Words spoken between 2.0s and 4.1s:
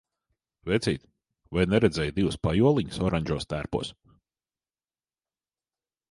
divus pajoliņus oranžos tērpos?